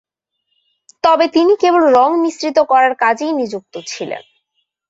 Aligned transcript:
তবে 1.03 1.25
তিনি 1.27 1.53
কেবল 1.61 1.83
রঙ 1.97 2.09
মিশ্রিত 2.23 2.57
করার 2.71 2.93
কাজেই 2.95 3.33
নিযুক্ত 3.39 3.73
ছিলেন। 3.87 4.23